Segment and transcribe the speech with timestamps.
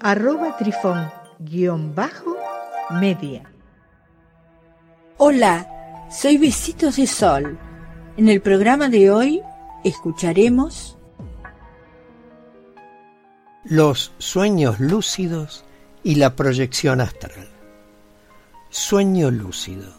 [0.00, 3.42] arroba trifón-media.
[5.18, 7.56] Hola, soy Besitos de Sol.
[8.16, 9.42] En el programa de hoy
[9.84, 10.96] escucharemos
[13.64, 15.64] los sueños lúcidos
[16.02, 17.48] y la proyección astral.
[18.70, 19.94] Sueño lúcido.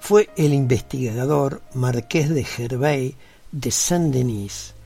[0.00, 3.14] Fue el investigador Marqués de Gervais
[3.50, 4.76] de Saint-Denis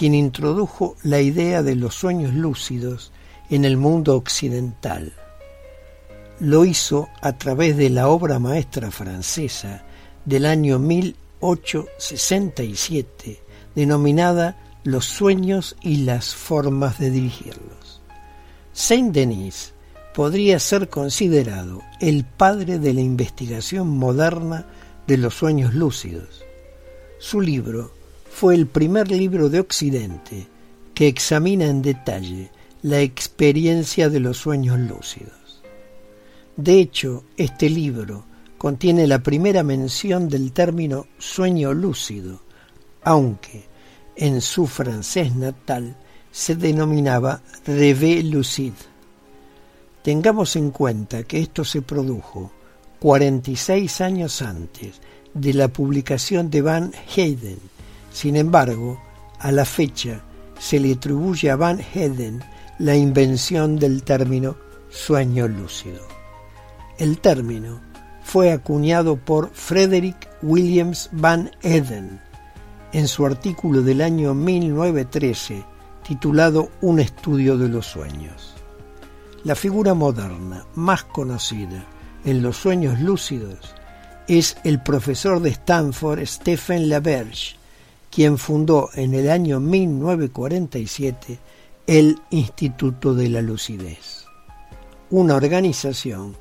[0.00, 3.12] quien introdujo la idea de los sueños lúcidos
[3.50, 5.12] en el mundo occidental.
[6.38, 9.84] Lo hizo a través de la obra maestra francesa
[10.24, 13.42] del año 1867
[13.74, 18.00] denominada Los sueños y las formas de dirigirlos.
[18.72, 19.74] Saint-Denis
[20.14, 24.66] podría ser considerado el padre de la investigación moderna
[25.06, 26.42] de los sueños lúcidos.
[27.18, 27.92] Su libro
[28.30, 30.48] fue el primer libro de Occidente
[30.94, 32.50] que examina en detalle
[32.82, 35.62] la experiencia de los sueños lúcidos.
[36.56, 38.24] De hecho, este libro
[38.58, 42.42] contiene la primera mención del término sueño lúcido,
[43.02, 43.64] aunque
[44.16, 45.96] en su francés natal
[46.30, 48.74] se denominaba rêve lucide.
[50.02, 52.52] Tengamos en cuenta que esto se produjo
[53.00, 55.00] 46 años antes
[55.32, 57.58] de la publicación de Van Heyden.
[58.12, 59.00] Sin embargo,
[59.38, 60.22] a la fecha
[60.58, 62.42] se le atribuye a Van Heyden
[62.80, 64.56] la invención del término
[64.88, 66.00] sueño lúcido.
[66.96, 67.82] El término
[68.22, 72.22] fue acuñado por Frederick Williams Van Eden
[72.94, 75.62] en su artículo del año 1913
[76.08, 78.54] titulado Un estudio de los sueños.
[79.44, 81.84] La figura moderna más conocida
[82.24, 83.74] en los sueños lúcidos
[84.26, 87.56] es el profesor de Stanford Stephen LaBerge,
[88.10, 91.38] quien fundó en el año 1947
[91.90, 94.24] el Instituto de la Lucidez,
[95.10, 96.36] una organización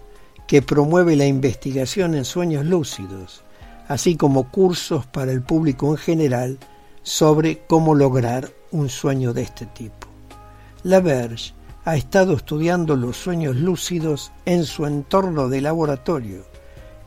[0.47, 3.43] que promueve la investigación en sueños lúcidos,
[3.87, 6.59] así como cursos para el público en general
[7.01, 10.07] sobre cómo lograr un sueño de este tipo.
[10.83, 16.45] La Verge ha estado estudiando los sueños lúcidos en su entorno de laboratorio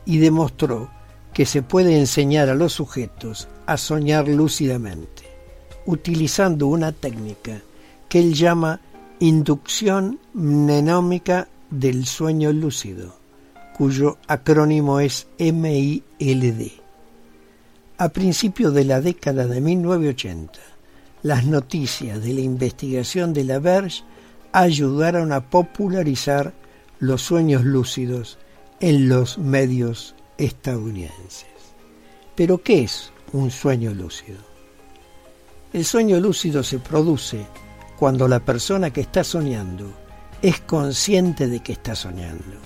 [0.03, 0.89] y demostró
[1.33, 5.23] que se puede enseñar a los sujetos a soñar lúcidamente,
[5.85, 7.61] utilizando una técnica
[8.13, 8.79] que él llama
[9.19, 13.15] inducción mnenómica del sueño lúcido,
[13.75, 16.73] cuyo acrónimo es MILD.
[17.97, 20.59] A principios de la década de 1980,
[21.23, 24.03] las noticias de la investigación de la Verge
[24.51, 26.53] ayudaron a popularizar
[26.99, 28.37] los sueños lúcidos
[28.79, 31.47] en los medios estadounidenses.
[32.35, 34.37] Pero ¿qué es un sueño lúcido?
[35.73, 37.47] El sueño lúcido se produce
[37.97, 39.91] cuando la persona que está soñando
[40.41, 42.57] es consciente de que está soñando.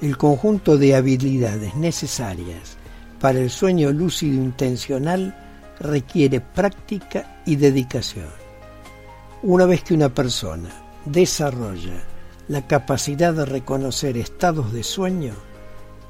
[0.00, 2.76] El conjunto de habilidades necesarias
[3.20, 5.34] para el sueño lúcido intencional
[5.80, 8.28] requiere práctica y dedicación.
[9.42, 10.70] Una vez que una persona
[11.04, 12.02] desarrolla
[12.48, 15.34] la capacidad de reconocer estados de sueño,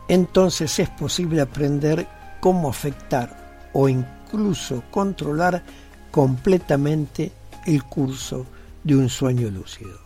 [0.08, 2.06] entonces es posible aprender
[2.40, 5.62] cómo afectar o incluso controlar
[6.10, 7.32] completamente
[7.66, 8.46] el curso
[8.84, 9.98] de un sueño lúcido.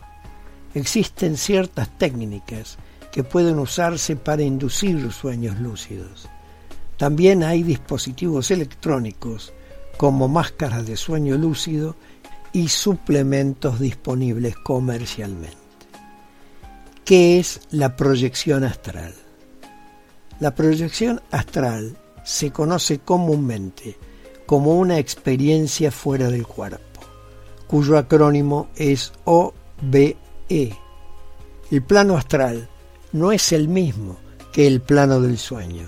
[0.73, 2.77] Existen ciertas técnicas
[3.11, 6.27] que pueden usarse para inducir sueños lúcidos.
[6.97, 9.53] También hay dispositivos electrónicos
[9.97, 11.95] como máscaras de sueño lúcido
[12.53, 15.57] y suplementos disponibles comercialmente.
[17.05, 19.13] ¿Qué es la proyección astral?
[20.39, 23.97] La proyección astral se conoce comúnmente
[24.45, 26.90] como una experiencia fuera del cuerpo
[27.71, 30.17] cuyo acrónimo es OBE.
[30.49, 32.67] El plano astral
[33.13, 34.17] no es el mismo
[34.51, 35.87] que el plano del sueño.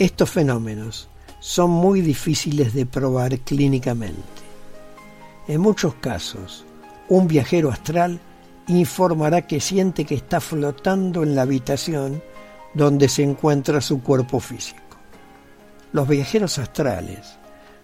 [0.00, 1.08] Estos fenómenos
[1.38, 4.20] son muy difíciles de probar clínicamente.
[5.46, 6.64] En muchos casos,
[7.08, 8.18] un viajero astral
[8.66, 12.20] informará que siente que está flotando en la habitación
[12.74, 14.80] donde se encuentra su cuerpo físico.
[15.92, 17.38] Los viajeros astrales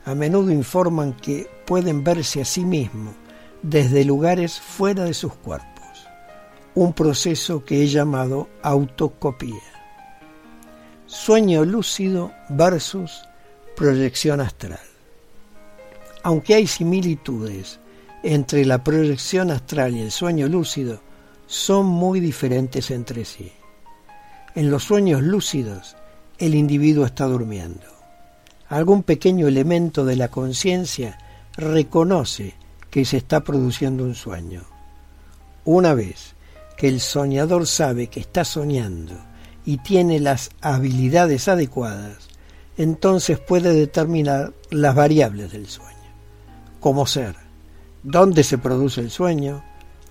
[0.05, 3.15] a menudo informan que pueden verse a sí mismos
[3.63, 5.73] desde lugares fuera de sus cuerpos.
[6.77, 9.63] un proceso que he llamado autocopía.
[11.07, 13.23] Sueño lúcido versus
[13.75, 14.79] proyección astral.
[16.23, 17.81] Aunque hay similitudes
[18.23, 21.01] entre la proyección astral y el sueño lúcido,
[21.47, 23.51] son muy diferentes entre sí.
[24.55, 25.97] En los sueños lúcidos,
[26.39, 27.87] el individuo está durmiendo.
[28.69, 31.19] Algún pequeño elemento de la conciencia
[31.57, 32.55] reconoce
[32.91, 34.65] que se está produciendo un sueño.
[35.65, 36.35] Una vez
[36.77, 39.15] que el soñador sabe que está soñando
[39.65, 42.29] y tiene las habilidades adecuadas,
[42.77, 45.97] entonces puede determinar las variables del sueño,
[46.79, 47.35] como ser,
[48.03, 49.65] dónde se produce el sueño,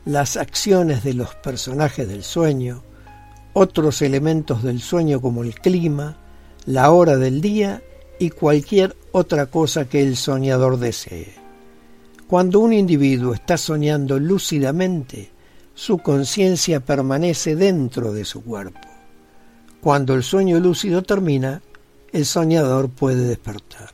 [0.03, 2.83] las acciones de los personajes del sueño,
[3.53, 6.17] otros elementos del sueño como el clima,
[6.65, 7.81] la hora del día
[8.19, 11.33] y cualquier otra cosa que el soñador desee.
[12.27, 15.31] Cuando un individuo está soñando lúcidamente,
[15.73, 18.79] su conciencia permanece dentro de su cuerpo.
[19.81, 21.61] Cuando el sueño lúcido termina,
[22.11, 23.91] el soñador puede despertar.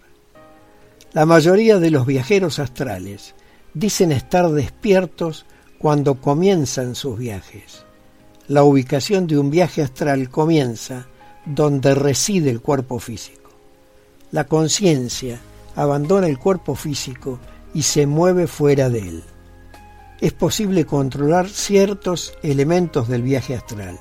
[1.14, 3.36] La mayoría de los viajeros astrales
[3.74, 5.46] dicen estar despiertos
[5.78, 7.84] cuando comienzan sus viajes.
[8.48, 11.08] La ubicación de un viaje astral comienza
[11.46, 13.41] donde reside el cuerpo físico.
[14.32, 15.42] La conciencia
[15.76, 17.38] abandona el cuerpo físico
[17.74, 19.24] y se mueve fuera de él.
[20.22, 24.00] Es posible controlar ciertos elementos del viaje astral,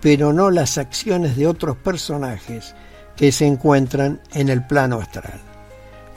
[0.00, 2.76] pero no las acciones de otros personajes
[3.16, 5.40] que se encuentran en el plano astral.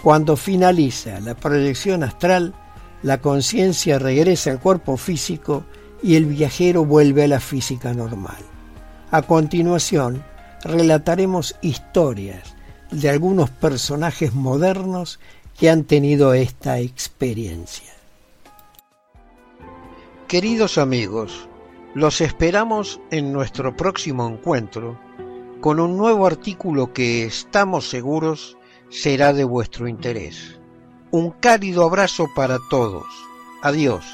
[0.03, 2.53] Cuando finaliza la proyección astral,
[3.01, 5.65] la conciencia regresa al cuerpo físico
[6.03, 8.37] y el viajero vuelve a la física normal.
[9.09, 10.23] A continuación,
[10.63, 12.58] relataremos historias
[12.91, 15.19] de algunos personajes modernos
[15.57, 17.93] que han tenido esta experiencia.
[20.27, 21.47] Queridos amigos,
[21.95, 24.99] los esperamos en nuestro próximo encuentro
[25.59, 28.57] con un nuevo artículo que estamos seguros
[28.89, 30.59] será de vuestro interés.
[31.11, 33.05] Un cálido abrazo para todos.
[33.61, 34.05] Adiós.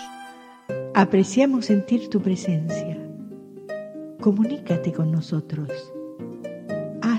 [0.94, 2.98] Apreciamos sentir tu presencia.
[4.22, 5.95] Comunícate con nosotros.